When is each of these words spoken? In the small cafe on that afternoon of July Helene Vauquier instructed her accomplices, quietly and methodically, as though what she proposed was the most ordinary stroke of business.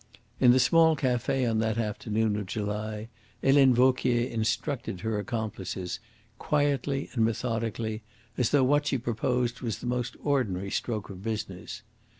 In 0.39 0.49
the 0.49 0.59
small 0.59 0.95
cafe 0.95 1.45
on 1.45 1.59
that 1.59 1.77
afternoon 1.77 2.35
of 2.35 2.47
July 2.47 3.07
Helene 3.43 3.75
Vauquier 3.75 4.27
instructed 4.31 5.01
her 5.01 5.19
accomplices, 5.19 5.99
quietly 6.39 7.11
and 7.13 7.23
methodically, 7.23 8.01
as 8.35 8.49
though 8.49 8.63
what 8.63 8.87
she 8.87 8.97
proposed 8.97 9.61
was 9.61 9.77
the 9.77 9.85
most 9.85 10.17
ordinary 10.23 10.71
stroke 10.71 11.11
of 11.11 11.21
business. 11.21 11.83